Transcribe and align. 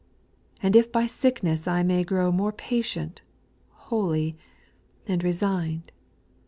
]8.' 0.57 0.57
And 0.63 0.75
if 0.75 0.91
by 0.91 1.05
sickness 1.05 1.67
I 1.67 1.83
may 1.83 2.03
grow 2.03 2.31
More 2.31 2.51
patient, 2.51 3.21
holy, 3.69 4.35
and 5.05 5.23
resigned. 5.23 5.91